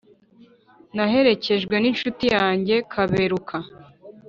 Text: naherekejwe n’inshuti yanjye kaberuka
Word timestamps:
naherekejwe 0.95 1.75
n’inshuti 1.79 2.25
yanjye 2.35 2.75
kaberuka 2.91 3.55